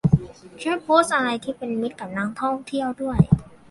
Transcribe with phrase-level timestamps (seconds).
[0.61, 3.19] ช่วยโพสต์อะไรที่เป็นมิตรกับนักท่องเที่ยวด้วย